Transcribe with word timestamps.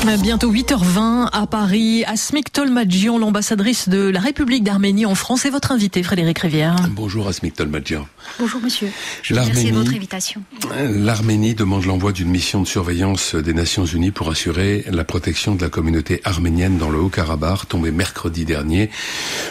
Bientôt 0.00 0.50
8h20 0.50 1.28
à 1.30 1.46
Paris. 1.46 2.04
Asmik 2.06 2.50
Tolmadjian, 2.52 3.18
l'ambassadrice 3.18 3.88
de 3.88 4.08
la 4.08 4.18
République 4.18 4.64
d'Arménie 4.64 5.04
en 5.04 5.14
France, 5.14 5.44
est 5.44 5.50
votre 5.50 5.72
invité, 5.72 6.02
Frédéric 6.02 6.38
Rivière. 6.38 6.74
Bonjour 6.90 7.28
Asmik 7.28 7.54
Tolmadjian. 7.54 8.08
Bonjour 8.38 8.60
monsieur. 8.62 8.88
Je 9.22 9.34
remercie 9.34 9.70
votre 9.70 9.92
invitation. 9.94 10.42
L'Arménie 10.72 11.54
demande 11.54 11.84
l'envoi 11.84 12.12
d'une 12.12 12.30
mission 12.30 12.62
de 12.62 12.66
surveillance 12.66 13.34
des 13.34 13.52
Nations 13.52 13.84
Unies 13.84 14.10
pour 14.10 14.30
assurer 14.30 14.84
la 14.90 15.04
protection 15.04 15.54
de 15.54 15.62
la 15.62 15.68
communauté 15.68 16.22
arménienne 16.24 16.78
dans 16.78 16.88
le 16.88 16.98
Haut-Karabakh, 16.98 17.68
tombée 17.68 17.92
mercredi 17.92 18.46
dernier 18.46 18.90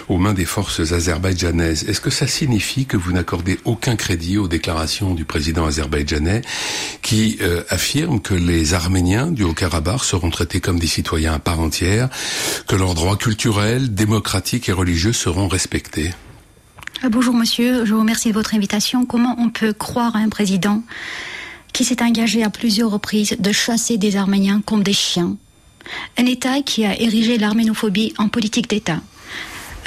aux 0.10 0.18
mains 0.18 0.34
des 0.34 0.46
forces 0.46 0.92
azerbaïdjanaises. 0.92 1.88
Est-ce 1.88 2.02
que 2.02 2.10
ça 2.10 2.28
signifie 2.28 2.86
que 2.86 2.98
vous 2.98 3.12
n'accordez 3.12 3.60
aucun 3.66 3.96
crédit 3.96 4.38
aux 4.40 4.48
déclarations 4.48 5.14
du 5.14 5.26
président 5.26 5.66
azerbaïdjanais 5.66 6.42
qui 7.04 7.38
euh, 7.42 7.64
affirme 7.70 8.20
que 8.20 8.34
les 8.34 8.74
Arméniens 8.74 9.28
du 9.28 9.44
Haut-Karabakh 9.44 10.04
seront 10.04 10.32
traités 10.40 10.62
comme 10.62 10.80
des 10.80 10.88
citoyens 10.88 11.34
à 11.34 11.40
part 11.40 11.60
entière, 11.60 12.08
que 12.66 12.78
leurs 12.78 12.96
droits 12.96 13.18
culturels, 13.18 13.94
démocratiques 13.94 14.70
et 14.70 14.72
religieux 14.72 15.12
seront 15.12 15.50
respectés. 15.50 16.14
Ah, 17.04 17.10
bonjour 17.10 17.34
monsieur, 17.34 17.84
je 17.84 17.94
vous 17.94 18.00
remercie 18.00 18.30
de 18.30 18.34
votre 18.34 18.56
invitation. 18.56 19.06
Comment 19.06 19.36
on 19.38 19.50
peut 19.50 19.74
croire 19.74 20.16
à 20.16 20.20
un 20.20 20.30
président 20.30 20.82
qui 21.74 21.84
s'est 21.84 22.02
engagé 22.02 22.42
à 22.42 22.50
plusieurs 22.50 22.90
reprises 22.90 23.36
de 23.38 23.52
chasser 23.52 23.98
des 23.98 24.16
Arméniens 24.16 24.62
comme 24.66 24.82
des 24.82 24.94
chiens? 24.94 25.36
Un 26.18 26.26
État 26.26 26.62
qui 26.62 26.86
a 26.86 26.98
érigé 26.98 27.38
l'arménophobie 27.38 28.14
en 28.18 28.30
politique 28.30 28.70
d'État. 28.70 29.02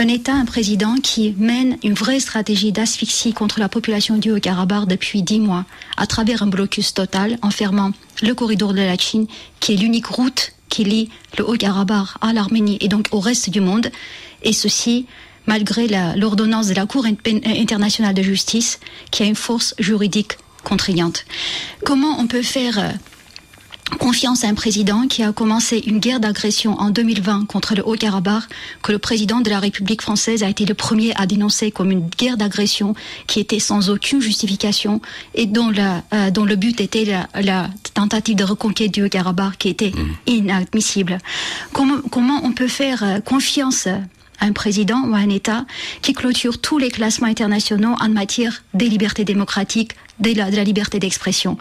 Un 0.03 0.09
État, 0.09 0.35
un 0.35 0.47
président 0.47 0.97
qui 0.97 1.33
mène 1.39 1.79
une 1.85 1.95
vraie 1.95 2.19
stratégie 2.19 2.73
d'asphyxie 2.73 3.33
contre 3.33 3.61
la 3.61 3.69
population 3.69 4.17
du 4.17 4.33
Haut-Karabakh 4.33 4.89
depuis 4.89 5.23
dix 5.23 5.39
mois, 5.39 5.65
à 5.97 6.09
travers 6.09 6.43
un 6.43 6.49
blocus 6.49 6.93
total 6.93 7.39
enfermant 7.41 7.93
le 8.21 8.35
corridor 8.35 8.75
de 8.75 8.81
la 8.81 8.99
Chine, 8.99 9.29
qui 9.61 9.75
est 9.75 9.77
l'unique 9.77 10.09
route 10.09 10.55
qui 10.69 10.83
lie 10.83 11.09
le 11.39 11.49
Haut-Karabakh 11.49 12.09
à 12.21 12.33
l'Arménie 12.33 12.79
et 12.81 12.89
donc 12.89 13.11
au 13.13 13.21
reste 13.21 13.49
du 13.51 13.61
monde, 13.61 13.93
et 14.43 14.53
ceci 14.53 15.07
malgré 15.47 15.87
l'ordonnance 16.17 16.67
de 16.67 16.75
la 16.75 16.87
Cour 16.87 17.07
internationale 17.07 18.15
de 18.15 18.23
justice 18.23 18.81
qui 19.13 19.23
a 19.23 19.27
une 19.27 19.37
force 19.37 19.73
juridique 19.79 20.33
contraignante. 20.65 21.25
Comment 21.85 22.19
on 22.19 22.27
peut 22.27 22.43
faire 22.43 22.79
euh, 22.81 22.91
confiance 23.99 24.45
à 24.45 24.49
un 24.49 24.55
président 24.55 25.07
qui 25.07 25.23
a 25.23 25.33
commencé 25.33 25.79
une 25.87 25.99
guerre 25.99 26.21
d'agression 26.21 26.79
en 26.79 26.91
2020 26.91 27.47
contre 27.47 27.75
le 27.75 27.87
Haut-Karabakh, 27.87 28.45
que 28.83 28.93
le 28.93 28.99
président 28.99 29.41
de 29.41 29.51
la 29.51 29.59
République 29.59 30.03
française 30.03 30.43
a 30.43 30.49
été 30.49 30.65
le 30.65 30.75
premier 30.75 31.15
à 31.17 31.27
dénoncer 31.27 31.71
comme 31.71 31.91
une 31.91 32.09
guerre 32.09 32.37
d'agression 32.37 32.95
qui 33.27 33.41
était 33.41 33.59
sans 33.59 33.91
aucune 33.91 34.21
justification 34.21 35.01
et 35.35 35.47
dont, 35.47 35.71
la, 35.71 36.03
euh, 36.13 36.31
dont 36.31 36.45
le 36.45 36.57
but 36.57 36.81
était 36.81 37.05
la, 37.05 37.69
tentative 37.95 38.37
de 38.37 38.45
reconquête 38.45 38.91
du 38.91 39.05
Haut-Karabakh 39.05 39.59
qui 39.59 39.69
était 39.69 39.91
mmh. 39.91 40.17
inadmissible. 40.27 41.19
Comment, 41.73 41.99
comment 42.11 42.41
on 42.45 42.53
peut 42.53 42.69
faire 42.69 43.03
euh, 43.03 43.21
confiance 43.21 43.89
un 44.43 44.53
président 44.53 45.03
ou 45.09 45.15
un 45.15 45.31
État 45.31 45.65
qui 46.03 46.13
clôture 46.13 46.61
tous 46.61 46.79
les 46.79 46.91
classements 46.91 47.29
internationaux 47.29 47.95
en 48.01 48.09
matière 48.09 48.63
des 48.75 48.89
libertés 48.89 49.25
démocratiques, 49.25 49.93
de 50.19 50.37
la, 50.37 50.51
liberté 50.65 50.99
d'expression. 50.99 51.57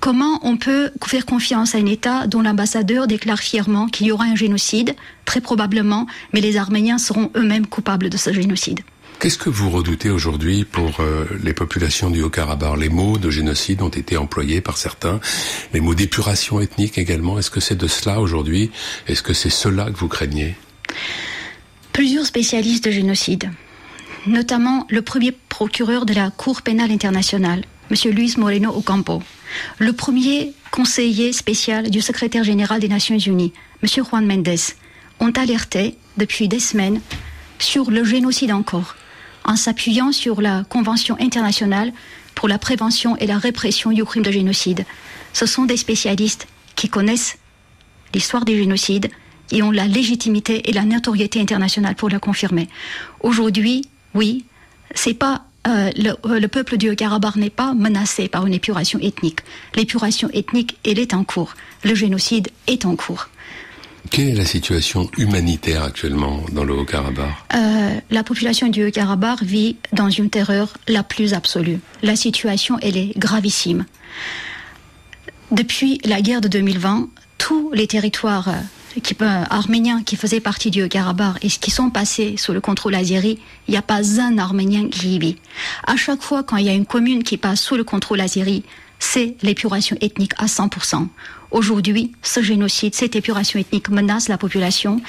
Comment 0.00 0.38
on 0.42 0.56
peut 0.56 0.90
faire 1.06 1.26
confiance 1.26 1.74
à 1.74 1.78
un 1.78 1.86
État 1.86 2.26
dont 2.26 2.42
l'ambassadeur 2.42 3.06
déclare 3.06 3.40
fièrement 3.40 3.88
qu'il 3.88 4.06
y 4.06 4.12
aura 4.12 4.24
un 4.24 4.36
génocide, 4.36 4.94
très 5.24 5.40
probablement, 5.40 6.06
mais 6.32 6.40
les 6.40 6.56
Arméniens 6.56 6.98
seront 6.98 7.30
eux-mêmes 7.36 7.66
coupables 7.66 8.08
de 8.08 8.16
ce 8.16 8.32
génocide. 8.32 8.80
Qu'est-ce 9.18 9.38
que 9.38 9.48
vous 9.48 9.70
redoutez 9.70 10.10
aujourd'hui 10.10 10.64
pour 10.64 11.00
euh, 11.00 11.24
les 11.42 11.54
populations 11.54 12.10
du 12.10 12.22
Haut-Karabakh? 12.22 12.78
Les 12.78 12.90
mots 12.90 13.16
de 13.16 13.30
génocide 13.30 13.80
ont 13.80 13.88
été 13.88 14.18
employés 14.18 14.60
par 14.60 14.76
certains, 14.76 15.20
les 15.72 15.80
mots 15.80 15.94
d'épuration 15.94 16.60
ethnique 16.60 16.98
également. 16.98 17.38
Est-ce 17.38 17.50
que 17.50 17.60
c'est 17.60 17.76
de 17.76 17.86
cela 17.86 18.20
aujourd'hui? 18.20 18.70
Est-ce 19.08 19.22
que 19.22 19.32
c'est 19.32 19.50
cela 19.50 19.86
que 19.86 19.96
vous 19.96 20.08
craignez? 20.08 20.54
Plusieurs 21.96 22.26
spécialistes 22.26 22.84
de 22.84 22.90
génocide, 22.90 23.50
notamment 24.26 24.86
le 24.90 25.00
premier 25.00 25.32
procureur 25.32 26.04
de 26.04 26.12
la 26.12 26.30
Cour 26.30 26.60
pénale 26.60 26.90
internationale, 26.90 27.64
M. 27.90 28.12
Luis 28.12 28.34
Moreno 28.36 28.70
Ocampo, 28.70 29.22
le 29.78 29.94
premier 29.94 30.52
conseiller 30.70 31.32
spécial 31.32 31.88
du 31.88 32.02
secrétaire 32.02 32.44
général 32.44 32.80
des 32.80 32.88
Nations 32.88 33.16
Unies, 33.16 33.54
M. 33.82 34.04
Juan 34.04 34.26
Mendes, 34.26 34.74
ont 35.20 35.30
alerté 35.30 35.96
depuis 36.18 36.48
des 36.48 36.60
semaines 36.60 37.00
sur 37.58 37.90
le 37.90 38.04
génocide 38.04 38.52
encore, 38.52 38.94
en 39.46 39.56
s'appuyant 39.56 40.12
sur 40.12 40.42
la 40.42 40.64
Convention 40.68 41.16
internationale 41.18 41.94
pour 42.34 42.46
la 42.46 42.58
prévention 42.58 43.16
et 43.16 43.26
la 43.26 43.38
répression 43.38 43.90
du 43.90 44.04
crime 44.04 44.22
de 44.22 44.30
génocide. 44.30 44.84
Ce 45.32 45.46
sont 45.46 45.64
des 45.64 45.78
spécialistes 45.78 46.46
qui 46.74 46.90
connaissent 46.90 47.38
l'histoire 48.12 48.44
des 48.44 48.58
génocides 48.58 49.08
et 49.52 49.62
ont 49.62 49.70
la 49.70 49.86
légitimité 49.86 50.68
et 50.68 50.72
la 50.72 50.84
notoriété 50.84 51.40
internationale 51.40 51.94
pour 51.94 52.08
le 52.08 52.18
confirmer. 52.18 52.68
Aujourd'hui, 53.20 53.82
oui, 54.14 54.44
c'est 54.94 55.14
pas 55.14 55.44
euh, 55.66 55.90
euh, 56.26 56.38
le, 56.38 56.48
peuple 56.48 56.76
du 56.76 56.94
Karabakh 56.94 57.36
n'est 57.36 57.50
pas 57.50 57.74
menacé 57.74 58.28
par 58.28 58.46
une 58.46 58.54
épuration 58.54 58.98
ethnique. 59.00 59.40
L'épuration 59.74 60.28
ethnique, 60.32 60.78
elle 60.84 60.98
est 60.98 61.12
en 61.12 61.24
cours. 61.24 61.54
Le 61.84 61.94
génocide 61.94 62.48
est 62.66 62.84
en 62.84 62.94
cours. 62.94 63.28
Quelle 64.10 64.28
est 64.28 64.34
la 64.34 64.44
situation 64.44 65.10
humanitaire 65.18 65.82
actuellement 65.82 66.42
dans 66.52 66.62
le 66.62 66.74
Haut-Karabakh? 66.74 67.34
Euh, 67.54 68.00
La 68.10 68.22
population 68.22 68.68
du 68.68 68.86
Haut-Karabakh 68.86 69.42
vit 69.42 69.76
dans 69.92 70.08
une 70.08 70.30
terreur 70.30 70.74
la 70.86 71.02
plus 71.02 71.34
absolue. 71.34 71.80
La 72.02 72.14
situation, 72.14 72.78
elle 72.82 72.96
est 72.96 73.18
gravissime. 73.18 73.84
Depuis 75.50 76.00
la 76.04 76.20
guerre 76.20 76.40
de 76.40 76.48
2020, 76.48 77.08
tous 77.38 77.72
les 77.72 77.88
territoires 77.88 78.48
qui, 79.00 79.16
euh, 79.20 79.44
arméniens 79.50 80.02
qui 80.02 80.16
faisaient 80.16 80.40
partie 80.40 80.70
du 80.70 80.88
Karabakh 80.88 81.44
et 81.44 81.48
qui 81.48 81.70
sont 81.70 81.90
passés 81.90 82.36
sous 82.36 82.52
le 82.52 82.60
contrôle 82.60 82.94
azéri, 82.94 83.38
il 83.68 83.72
n'y 83.72 83.76
a 83.76 83.82
pas 83.82 84.20
un 84.20 84.38
Arménien 84.38 84.88
qui 84.88 85.16
y 85.16 85.18
vit. 85.18 85.36
À 85.86 85.96
chaque 85.96 86.22
fois, 86.22 86.42
quand 86.42 86.56
il 86.56 86.66
y 86.66 86.68
a 86.68 86.74
une 86.74 86.86
commune 86.86 87.22
qui 87.22 87.36
passe 87.36 87.60
sous 87.60 87.76
le 87.76 87.84
contrôle 87.84 88.20
azéri, 88.20 88.64
c'est 88.98 89.36
l'épuration 89.42 89.96
ethnique 90.00 90.32
à 90.38 90.46
100%. 90.46 91.08
Aujourd'hui, 91.52 92.12
ce 92.22 92.42
génocide, 92.42 92.94
cette 92.94 93.14
épuration 93.14 93.60
ethnique 93.60 93.88
menace 93.88 94.28
la 94.28 94.36
population 94.36 95.00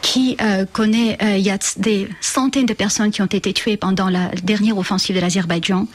qui 0.00 0.36
euh, 0.40 0.64
connaît, 0.64 1.18
euh, 1.22 1.36
il 1.36 1.44
y 1.44 1.50
a 1.50 1.58
des 1.76 2.08
centaines 2.20 2.66
de 2.66 2.72
personnes 2.72 3.10
qui 3.10 3.20
ont 3.20 3.26
été 3.26 3.52
tuées 3.52 3.76
pendant 3.76 4.08
la 4.08 4.28
dernière 4.42 4.78
offensive 4.78 5.14
de 5.14 5.20
l'Azerbaïdjan. 5.20 5.86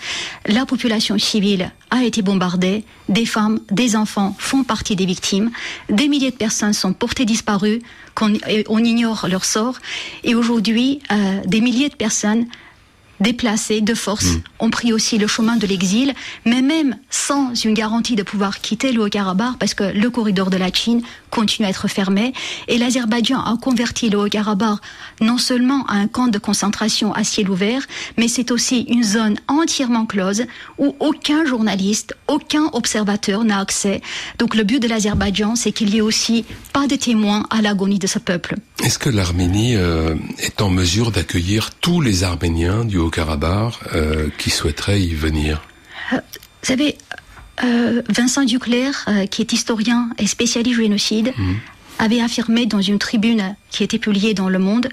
La 0.45 0.65
population 0.65 1.17
civile 1.17 1.71
a 1.89 2.03
été 2.03 2.21
bombardée, 2.21 2.83
des 3.09 3.25
femmes, 3.25 3.59
des 3.71 3.95
enfants 3.95 4.35
font 4.37 4.63
partie 4.63 4.95
des 4.95 5.05
victimes, 5.05 5.49
des 5.89 6.07
milliers 6.07 6.31
de 6.31 6.35
personnes 6.35 6.73
sont 6.73 6.93
portées 6.93 7.25
disparues, 7.25 7.81
qu'on, 8.13 8.33
on 8.69 8.83
ignore 8.83 9.27
leur 9.27 9.45
sort, 9.45 9.77
et 10.23 10.35
aujourd'hui, 10.35 10.99
euh, 11.11 11.41
des 11.45 11.61
milliers 11.61 11.89
de 11.89 11.95
personnes 11.95 12.45
déplacés 13.19 13.81
de 13.81 13.93
force 13.93 14.25
mm. 14.25 14.41
ont 14.59 14.69
pris 14.69 14.93
aussi 14.93 15.17
le 15.17 15.27
chemin 15.27 15.57
de 15.57 15.67
l'exil, 15.67 16.13
mais 16.45 16.61
même 16.61 16.97
sans 17.09 17.53
une 17.63 17.73
garantie 17.73 18.15
de 18.15 18.23
pouvoir 18.23 18.59
quitter 18.59 18.91
le 18.91 19.01
Haut-Karabakh, 19.01 19.57
parce 19.59 19.73
que 19.73 19.83
le 19.83 20.09
corridor 20.09 20.49
de 20.49 20.57
la 20.57 20.71
Chine 20.71 21.01
continue 21.29 21.67
à 21.67 21.69
être 21.69 21.87
fermé, 21.87 22.33
et 22.67 22.77
l'Azerbaïdjan 22.77 23.39
a 23.39 23.57
converti 23.57 24.09
le 24.09 24.19
Haut-Karabakh 24.19 24.79
non 25.21 25.37
seulement 25.37 25.85
à 25.87 25.95
un 25.95 26.07
camp 26.07 26.27
de 26.27 26.37
concentration 26.37 27.13
à 27.13 27.23
ciel 27.23 27.49
ouvert, 27.49 27.81
mais 28.17 28.27
c'est 28.27 28.51
aussi 28.51 28.81
une 28.81 29.03
zone 29.03 29.37
entièrement 29.47 30.05
close 30.05 30.43
où 30.77 30.95
aucun 30.99 31.45
journaliste, 31.45 32.15
aucun 32.27 32.65
observateur 32.73 33.43
n'a 33.43 33.59
accès. 33.59 34.01
Donc 34.37 34.55
le 34.55 34.63
but 34.63 34.81
de 34.81 34.87
l'Azerbaïdjan, 34.87 35.55
c'est 35.55 35.71
qu'il 35.71 35.93
y 35.93 35.97
ait 35.97 36.01
aussi 36.01 36.45
pas 36.73 36.87
de 36.87 36.95
témoins 36.95 37.45
à 37.49 37.61
l'agonie 37.61 37.99
de 37.99 38.07
ce 38.07 38.19
peuple. 38.19 38.55
Est-ce 38.83 38.99
que 38.99 39.09
l'Arménie 39.09 39.75
euh, 39.75 40.15
est 40.39 40.61
en 40.61 40.69
mesure 40.69 41.11
d'accueillir 41.11 41.71
tous 41.81 41.99
les 42.01 42.23
Arméniens 42.23 42.85
du 42.85 42.99
Haut-Karabakh 43.07 43.73
euh, 43.93 44.29
qui 44.37 44.49
souhaiteraient 44.49 45.01
y 45.01 45.13
venir? 45.13 45.61
Euh, 46.13 46.17
Vous 46.61 46.67
savez, 46.67 46.97
Vincent 48.09 48.43
Duclerc, 48.43 49.09
qui 49.31 49.41
est 49.41 49.51
historien 49.51 50.09
et 50.19 50.27
spécialiste 50.27 50.77
du 50.77 50.83
génocide, 50.83 51.33
mmh. 51.35 51.53
avait 51.97 52.21
affirmé 52.21 52.67
dans 52.67 52.81
une 52.81 52.99
tribune 52.99 53.55
qui 53.71 53.83
était 53.83 53.97
publiée 53.97 54.35
dans 54.35 54.47
Le 54.47 54.59
Monde 54.59 54.89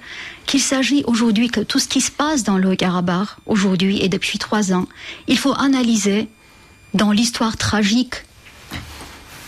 qu'il 0.46 0.61
s'agit 0.61 1.05
aujourd'hui 1.06 1.49
que 1.49 1.61
tout 1.61 1.78
ce 1.78 1.88
qui 1.88 2.00
se 2.00 2.11
passe 2.11 2.43
dans 2.43 2.56
le 2.56 2.70
Haut-Karabakh, 2.70 3.28
aujourd'hui 3.44 4.00
et 4.00 4.08
depuis 4.08 4.38
trois 4.38 4.72
ans, 4.72 4.87
il 5.28 5.38
faut 5.38 5.52
analyser 5.52 6.28
dans 6.94 7.12
l'histoire 7.12 7.56
tragique 7.56 8.25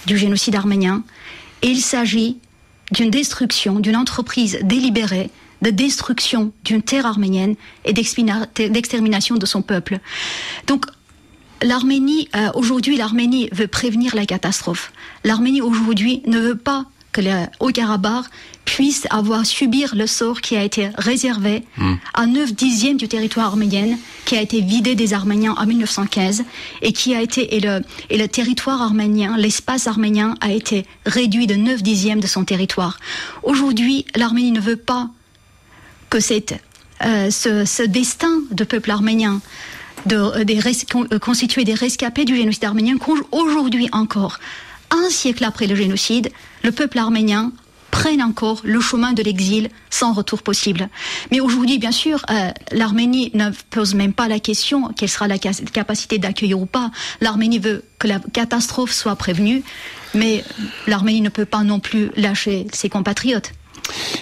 du 0.06 0.18
génocide 0.18 0.56
arménien. 0.56 1.02
Et 1.62 1.68
il 1.68 1.80
s'agit 1.80 2.36
d'une 2.92 3.10
destruction, 3.10 3.80
d'une 3.80 3.96
entreprise 3.96 4.58
délibérée 4.62 5.30
de 5.62 5.70
destruction 5.70 6.52
d'une 6.64 6.82
terre 6.82 7.06
arménienne 7.06 7.56
et 7.84 7.92
d'extermination 7.92 9.36
de 9.36 9.46
son 9.46 9.62
peuple. 9.62 9.98
Donc, 10.66 10.86
l'Arménie, 11.62 12.28
euh, 12.36 12.50
aujourd'hui, 12.54 12.96
l'Arménie 12.96 13.48
veut 13.52 13.66
prévenir 13.66 14.14
la 14.14 14.26
catastrophe. 14.26 14.92
L'Arménie, 15.24 15.62
aujourd'hui, 15.62 16.22
ne 16.26 16.38
veut 16.38 16.56
pas 16.56 16.86
que 17.12 17.22
le 17.22 17.46
Haut-Karabakh 17.60 18.26
puisse 18.66 19.06
avoir 19.08 19.46
subir 19.46 19.94
le 19.94 20.06
sort 20.06 20.42
qui 20.42 20.54
a 20.54 20.62
été 20.62 20.90
réservé 20.98 21.64
Hmm. 21.78 21.94
à 22.12 22.26
9 22.26 22.54
dixièmes 22.54 22.98
du 22.98 23.08
territoire 23.08 23.46
arménien, 23.46 23.96
qui 24.26 24.36
a 24.36 24.42
été 24.42 24.60
vidé 24.60 24.94
des 24.94 25.14
Arméniens 25.14 25.54
en 25.56 25.64
1915 25.64 26.44
et 26.82 26.92
qui 26.92 27.14
a 27.14 27.22
été 27.22 27.56
et 27.56 27.60
le, 27.60 27.80
et 28.10 28.18
le 28.18 28.28
territoire 28.28 28.82
arménien, 28.82 29.36
l'espace 29.38 29.86
arménien 29.86 30.34
a 30.40 30.52
été 30.52 30.84
réduit 31.06 31.46
de 31.46 31.54
9 31.54 31.82
dixièmes 31.82 32.20
de 32.20 32.26
son 32.26 32.44
territoire. 32.44 32.98
Aujourd'hui, 33.42 34.04
l'Arménie 34.14 34.52
ne 34.52 34.60
veut 34.60 34.76
pas 34.76 35.08
que 36.10 36.20
cette, 36.20 36.54
euh, 37.04 37.30
ce, 37.30 37.64
ce 37.64 37.82
destin 37.82 38.40
de 38.50 38.64
peuple 38.64 38.90
arménien 38.90 39.40
de, 40.06 40.16
euh, 40.16 40.44
des 40.44 40.58
res- 40.58 40.84
euh, 41.12 41.64
des 41.64 41.74
rescapés 41.74 42.24
du 42.24 42.36
génocide 42.36 42.64
arménien 42.64 42.96
qu'aujourd'hui 42.98 43.88
encore, 43.92 44.38
un 44.90 45.10
siècle 45.10 45.44
après 45.44 45.66
le 45.66 45.74
génocide, 45.74 46.30
le 46.62 46.72
peuple 46.72 46.98
arménien 46.98 47.52
prenne 47.90 48.22
encore 48.22 48.60
le 48.64 48.80
chemin 48.80 49.14
de 49.14 49.22
l'exil 49.22 49.70
sans 49.90 50.12
retour 50.12 50.42
possible. 50.42 50.88
Mais 51.30 51.40
aujourd'hui, 51.40 51.78
bien 51.78 51.92
sûr, 51.92 52.24
euh, 52.30 52.50
l'Arménie 52.72 53.30
ne 53.32 53.50
pose 53.70 53.94
même 53.94 54.12
pas 54.12 54.28
la 54.28 54.38
question 54.38 54.88
quelle 54.96 55.08
sera 55.08 55.26
la 55.28 55.38
ca- 55.38 55.64
capacité 55.72 56.18
d'accueillir 56.18 56.60
ou 56.60 56.66
pas. 56.66 56.90
L'Arménie 57.22 57.58
veut 57.58 57.84
que 57.98 58.06
la 58.06 58.18
catastrophe 58.18 58.92
soit 58.92 59.16
prévenue, 59.16 59.62
mais 60.14 60.44
l'Arménie 60.86 61.22
ne 61.22 61.30
peut 61.30 61.46
pas 61.46 61.62
non 61.62 61.80
plus 61.80 62.10
lâcher 62.16 62.66
ses 62.72 62.90
compatriotes. 62.90 63.52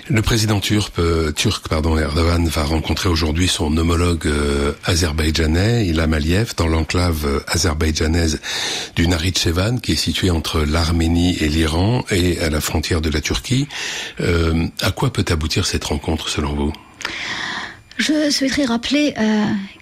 Le 0.08 0.20
président 0.20 0.60
turc, 0.60 0.98
euh, 0.98 1.32
turc 1.32 1.68
pardon, 1.68 1.96
Erdogan 1.96 2.46
va 2.46 2.64
rencontrer 2.64 3.08
aujourd'hui 3.08 3.48
son 3.48 3.74
homologue 3.76 4.26
euh, 4.26 4.72
azerbaïdjanais, 4.84 5.86
Ilham 5.86 6.12
Aliyev, 6.12 6.52
dans 6.56 6.66
l'enclave 6.66 7.24
euh, 7.24 7.40
azerbaïdjanaise 7.48 8.40
du 8.96 9.08
Nakhitchevan, 9.08 9.80
qui 9.80 9.92
est 9.92 9.96
située 9.96 10.30
entre 10.30 10.60
l'Arménie 10.60 11.38
et 11.38 11.48
l'Iran 11.48 12.04
et 12.10 12.38
à 12.40 12.50
la 12.50 12.60
frontière 12.60 13.00
de 13.00 13.08
la 13.08 13.20
Turquie. 13.20 13.66
À 14.18 14.90
quoi 14.90 15.12
peut 15.12 15.24
aboutir 15.28 15.66
cette 15.66 15.84
rencontre 15.84 16.28
selon 16.28 16.54
vous? 16.54 16.72
Je 17.96 18.30
souhaiterais 18.30 18.64
rappeler 18.64 19.14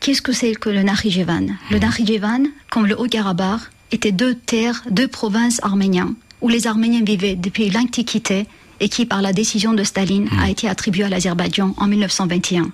qu'est-ce 0.01 0.23
que 0.23 0.33
c'est 0.33 0.55
que 0.55 0.69
le 0.69 0.83
Nakhitchevan? 0.83 1.57
Le 1.71 1.79
Nakhitchevan, 1.79 2.47
comme 2.71 2.87
le 2.87 2.99
Haut-Karabakh, 2.99 3.61
étaient 3.91 4.13
deux 4.13 4.35
terres, 4.35 4.83
deux 4.91 5.09
provinces 5.09 5.61
arméniennes 5.63 6.15
où 6.43 6.49
les 6.49 6.67
Arméniens 6.67 7.05
vivaient 7.05 7.37
depuis 7.37 7.71
l'Antiquité 7.71 8.47
et 8.83 8.89
qui, 8.89 9.07
par 9.07 9.23
la 9.23 9.33
décision 9.33 9.73
de 9.73 9.85
Staline, 9.85 10.29
a 10.39 10.51
été 10.51 10.69
attribuée 10.69 11.05
à 11.05 11.09
l'Azerbaïdjan 11.09 11.73
en 11.79 11.87
1921. 11.87 12.73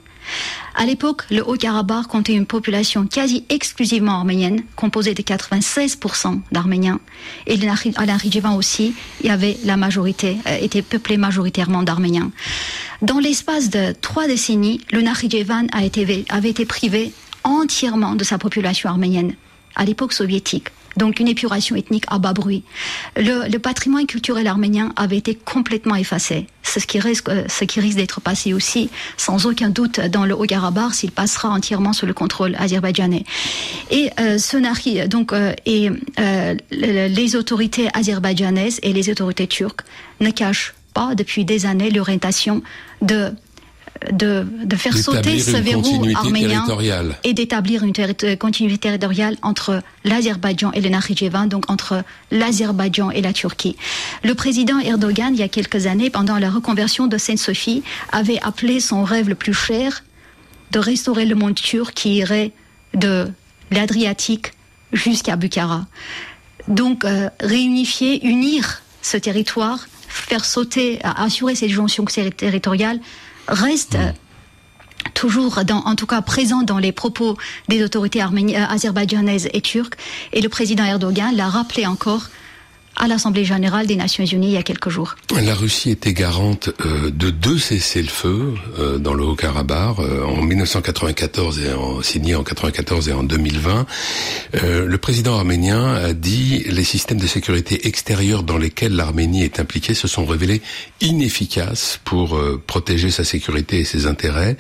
À 0.75 0.87
l'époque, 0.87 1.23
le 1.31 1.47
Haut-Karabakh 1.47 2.07
comptait 2.07 2.33
une 2.33 2.47
population 2.47 3.07
quasi 3.07 3.45
exclusivement 3.51 4.13
arménienne, 4.13 4.63
composée 4.75 5.15
de 5.15 5.23
96% 5.23 6.41
d'Arméniens. 6.51 6.99
Et 7.47 7.59
à 7.97 8.07
Nakhitchevan 8.07 8.57
aussi, 8.57 8.95
il 9.21 9.27
y 9.27 9.31
avait 9.31 9.59
la 9.65 9.77
majorité, 9.77 10.39
euh, 10.47 10.57
était 10.61 10.83
peuplé 10.83 11.19
majoritairement 11.19 11.83
d'Arméniens. 11.83 12.31
Dans 13.03 13.19
l'espace 13.19 13.71
de 13.71 13.93
trois 14.01 14.27
décennies, 14.27 14.81
le 14.93 15.03
Nakhitchevan 15.03 15.67
a 15.73 15.85
été, 15.85 16.25
avait 16.31 16.51
été 16.51 16.65
privé 16.65 17.13
entièrement 17.45 18.15
de 18.15 18.25
sa 18.25 18.39
population 18.39 18.89
arménienne 18.89 19.35
à 19.77 19.85
l'époque 19.85 20.13
soviétique. 20.13 20.69
Donc 20.99 21.21
une 21.21 21.29
épuration 21.29 21.75
ethnique 21.77 22.05
à 22.09 22.19
bas 22.19 22.33
bruit. 22.41 22.63
Le, 23.17 23.49
le 23.49 23.59
patrimoine 23.59 24.07
culturel 24.07 24.47
arménien 24.47 24.93
avait 24.97 25.17
été 25.17 25.35
complètement 25.35 25.95
effacé. 25.95 26.47
C'est 26.63 26.81
ce 26.81 26.87
qui 26.87 26.99
risque, 27.01 27.29
euh, 27.29 27.45
ce 27.49 27.65
qui 27.65 27.81
risque 27.81 27.97
d'être 27.97 28.21
passé 28.21 28.53
aussi, 28.53 28.91
sans 29.17 29.47
aucun 29.47 29.71
doute, 29.71 30.01
dans 30.01 30.27
le 30.27 30.35
Haut-Karabakh, 30.35 30.93
s'il 30.95 31.13
passera 31.13 31.49
entièrement 31.49 31.95
sous 31.95 32.05
le 32.07 32.13
contrôle 32.13 32.55
azerbaïdjanais. 32.59 33.25
Et 33.91 34.11
euh, 34.21 34.37
ce 34.39 34.59
donc 35.07 35.33
euh, 35.33 35.55
et 35.65 35.89
euh, 36.19 36.55
le- 36.71 37.09
les 37.09 37.37
autorités 37.37 37.89
azerbaïdjanaises 37.95 38.81
et 38.83 38.93
les 38.93 39.09
autorités 39.09 39.47
turques 39.47 39.83
ne 40.21 40.31
cachent 40.31 40.75
pas 40.95 41.15
depuis 41.15 41.45
des 41.45 41.65
années 41.65 41.91
l'orientation 41.91 42.63
de 43.03 43.31
de, 44.13 44.47
de 44.65 44.77
faire 44.77 44.97
sauter 44.97 45.41
ce 45.41 45.57
verrou 45.57 46.05
arménien 46.15 46.65
et 47.25 47.35
d'établir 47.35 47.83
une 47.83 47.93
terri- 47.93 48.37
continuité 48.39 48.89
territoriale 48.89 49.37
entre 49.43 49.83
l'Azerbaïdjan 50.05 50.71
et 50.73 50.81
le 50.81 50.89
Nakhitchevan, 50.89 51.47
donc 51.47 51.71
entre 51.71 52.05
l'Azerbaïdjan 52.31 53.11
et 53.11 53.23
la 53.23 53.33
Turquie. 53.33 53.77
Le 54.25 54.35
président 54.35 54.79
Erdogan, 54.79 55.35
il 55.35 55.41
y 55.41 55.43
a 55.43 55.49
quelques 55.49 55.87
années, 55.87 56.11
pendant 56.11 56.39
la 56.39 56.51
reconversion 56.51 57.07
de 57.07 57.19
Sainte-Sophie, 57.19 57.83
avait 58.13 58.41
appelé 58.43 58.81
son 58.81 59.03
rêve 59.05 59.29
le 59.29 59.35
plus 59.35 59.55
cher 59.55 60.05
de 60.71 60.79
restaurer 60.79 61.25
le 61.27 61.35
monde 61.35 61.55
turc 61.55 61.93
qui 61.95 62.17
irait 62.17 62.53
de 62.95 63.27
l'Adriatique 63.71 64.53
jusqu'à 64.93 65.37
Bukhara. 65.37 65.87
Donc, 66.69 67.05
euh, 67.05 67.31
réunifier, 67.41 68.25
unir 68.27 68.83
ce 69.03 69.17
territoire, 69.17 69.87
faire 70.09 70.45
sauter, 70.45 70.99
euh, 71.05 71.09
assurer 71.17 71.55
cette 71.55 71.71
jonction 71.71 72.05
terri- 72.05 72.33
territoriale, 72.33 73.01
reste 73.49 73.97
euh, 73.97 74.13
toujours, 75.15 75.65
dans, 75.65 75.85
en 75.85 75.95
tout 75.95 76.07
cas 76.07 76.23
présent 76.23 76.63
dans 76.63 76.79
les 76.79 76.93
propos 76.93 77.37
des 77.69 77.83
autorités 77.83 78.23
euh, 78.23 78.65
azerbaïdjanaises 78.69 79.49
et 79.53 79.61
turques. 79.61 79.97
Et 80.33 80.41
le 80.41 80.49
président 80.49 80.85
Erdogan 80.85 81.35
l'a 81.35 81.49
rappelé 81.49 81.87
encore 81.87 82.29
à 82.97 83.07
l'Assemblée 83.09 83.45
générale 83.45 83.87
des 83.87 83.97
Nations 83.97 84.25
unies 84.25 84.49
il 84.49 84.53
y 84.55 84.57
a 84.57 84.63
quelques 84.63 84.89
jours. 84.89 85.15
La 85.41 85.55
Russie 85.55 85.91
était 85.91 86.13
garante 86.13 86.71
euh, 86.85 87.11
de 87.11 87.31
deux 87.31 87.59
cessez-le-feu 87.59 88.55
euh, 88.79 88.99
dans 88.99 89.15
le 89.15 89.25
Haut-Karabakh 89.25 89.99
euh, 90.01 90.25
en 90.25 90.43
1994 90.43 91.61
et 91.61 91.73
en, 91.73 92.03
signé 92.03 92.35
en 92.35 92.43
94 92.43 93.09
et 93.09 93.13
en 93.13 93.23
2020. 93.23 93.87
Euh, 94.55 94.87
le 94.87 94.99
président 94.99 95.37
arménien 95.37 95.95
a 95.95 96.13
dit 96.13 96.65
les 96.69 96.85
systèmes 96.85 97.19
de 97.19 97.27
sécurité 97.27 97.87
extérieure 97.87 98.43
dans 98.43 98.59
lesquels 98.59 98.95
l'Arménie 98.95 99.45
est 99.45 99.61
impliquée 99.61 99.95
se 99.95 100.09
sont 100.09 100.27
révélés 100.27 100.63
inefficaces 101.01 102.01
pour 102.05 102.41
protéger 102.67 103.11
sa 103.11 103.25
sécurité 103.25 103.81
et 103.81 103.85
ses 103.85 104.07
intérêts. 104.07 104.57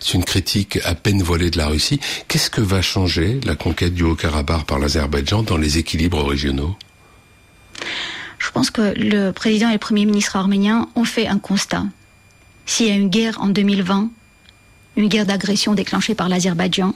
C'est 0.00 0.14
une 0.14 0.24
critique 0.24 0.78
à 0.84 0.94
peine 0.94 1.22
voilée 1.22 1.50
de 1.50 1.58
la 1.58 1.68
Russie. 1.68 2.00
Qu'est-ce 2.28 2.50
que 2.50 2.60
va 2.60 2.82
changer 2.82 3.40
la 3.44 3.56
conquête 3.56 3.94
du 3.94 4.02
Haut-Karabakh 4.02 4.64
par 4.66 4.78
l'Azerbaïdjan 4.78 5.42
dans 5.42 5.56
les 5.56 5.78
équilibres 5.78 6.24
régionaux? 6.24 6.76
Je 8.50 8.52
pense 8.52 8.72
que 8.72 8.94
le 8.96 9.30
président 9.30 9.68
et 9.68 9.74
le 9.74 9.78
premier 9.78 10.04
ministre 10.04 10.34
arménien 10.34 10.88
ont 10.96 11.04
fait 11.04 11.28
un 11.28 11.38
constat. 11.38 11.84
S'il 12.66 12.88
y 12.88 12.90
a 12.90 12.94
une 12.94 13.08
guerre 13.08 13.40
en 13.40 13.46
2020, 13.46 14.10
une 14.96 15.06
guerre 15.06 15.24
d'agression 15.24 15.74
déclenchée 15.74 16.16
par 16.16 16.28
l'Azerbaïdjan, 16.28 16.92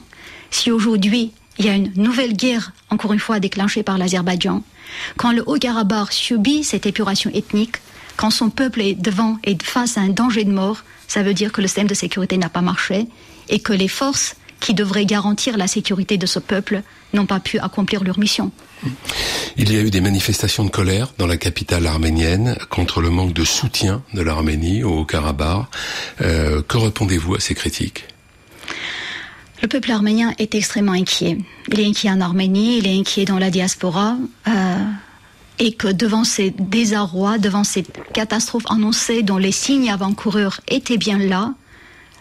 si 0.51 0.69
aujourd'hui 0.69 1.31
il 1.57 1.65
y 1.65 1.69
a 1.69 1.75
une 1.75 1.93
nouvelle 1.95 2.33
guerre, 2.33 2.73
encore 2.89 3.13
une 3.13 3.19
fois 3.19 3.39
déclenchée 3.39 3.83
par 3.83 3.97
l'Azerbaïdjan, 3.97 4.63
quand 5.15 5.31
le 5.31 5.43
Haut-Karabakh 5.47 6.11
subit 6.11 6.65
cette 6.65 6.87
épuration 6.87 7.31
ethnique, 7.33 7.77
quand 8.17 8.31
son 8.31 8.49
peuple 8.49 8.81
est 8.81 8.93
devant 8.93 9.37
et 9.45 9.57
face 9.63 9.97
à 9.97 10.01
un 10.01 10.09
danger 10.09 10.43
de 10.43 10.51
mort, 10.51 10.83
ça 11.07 11.23
veut 11.23 11.33
dire 11.33 11.53
que 11.53 11.61
le 11.61 11.67
système 11.67 11.87
de 11.87 11.93
sécurité 11.93 12.37
n'a 12.37 12.49
pas 12.49 12.59
marché 12.59 13.07
et 13.47 13.59
que 13.59 13.71
les 13.71 13.87
forces 13.87 14.35
qui 14.59 14.73
devraient 14.73 15.05
garantir 15.05 15.57
la 15.57 15.67
sécurité 15.67 16.17
de 16.17 16.25
ce 16.25 16.39
peuple 16.39 16.81
n'ont 17.13 17.25
pas 17.25 17.39
pu 17.39 17.59
accomplir 17.59 18.03
leur 18.03 18.19
mission. 18.19 18.51
Il 19.57 19.71
y 19.71 19.77
a 19.77 19.81
eu 19.81 19.89
des 19.89 20.01
manifestations 20.01 20.65
de 20.65 20.69
colère 20.69 21.13
dans 21.17 21.27
la 21.27 21.37
capitale 21.37 21.87
arménienne 21.87 22.57
contre 22.69 23.01
le 23.01 23.09
manque 23.09 23.33
de 23.33 23.43
soutien 23.43 24.03
de 24.13 24.21
l'Arménie 24.21 24.83
au 24.83 24.99
Haut-Karabakh. 24.99 25.65
Euh, 26.21 26.61
que 26.61 26.77
répondez-vous 26.77 27.35
à 27.35 27.39
ces 27.39 27.55
critiques? 27.55 28.05
Le 29.61 29.67
peuple 29.67 29.91
arménien 29.91 30.33
est 30.37 30.53
extrêmement 30.53 30.91
inquiet. 30.91 31.37
Il 31.71 31.79
est 31.79 31.85
inquiet 31.85 32.11
en 32.11 32.21
Arménie, 32.21 32.79
il 32.79 32.87
est 32.87 32.99
inquiet 32.99 33.25
dans 33.25 33.39
la 33.39 33.49
diaspora. 33.49 34.17
euh, 34.47 34.75
et 35.59 35.73
que 35.73 35.87
devant 35.87 36.23
ces 36.23 36.51
désarrois, 36.51 37.37
devant 37.37 37.63
ces 37.63 37.83
catastrophes 38.13 38.69
annoncées 38.69 39.23
dont 39.23 39.37
les 39.37 39.51
signes 39.51 39.89
avant-coureurs 39.89 40.61
étaient 40.67 40.97
bien 40.97 41.17
là, 41.17 41.53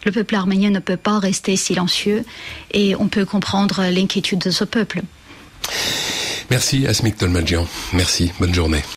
le 0.04 0.12
peuple 0.12 0.34
arménien 0.34 0.70
ne 0.70 0.78
peut 0.78 0.96
pas 0.96 1.18
rester 1.18 1.56
silencieux 1.56 2.24
et 2.72 2.94
on 2.96 3.08
peut 3.08 3.24
comprendre 3.24 3.82
l'inquiétude 3.90 4.40
de 4.40 4.50
ce 4.50 4.64
peuple. 4.64 5.02
Merci 6.50 6.86
Asmik 6.86 7.16
Tolmadjian. 7.16 7.66
Merci. 7.92 8.30
Bonne 8.38 8.54
journée. 8.54 8.84